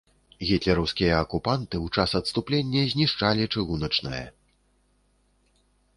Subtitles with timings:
[0.51, 4.27] Гітлераўскія акупанты ў час адступлення знішчалі чыгуначнае.